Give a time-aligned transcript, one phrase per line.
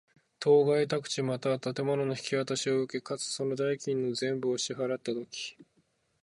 [0.39, 5.55] 当該宅地又は建物の引渡しを受け、かつ、その代金の全部を支払つたとき。